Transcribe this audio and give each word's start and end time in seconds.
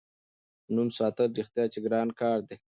نوم 0.75 0.89
ساتل 0.97 1.29
رښتیا 1.39 1.65
چې 1.73 1.79
ګران 1.85 2.07
کار 2.21 2.39
دی. 2.47 2.55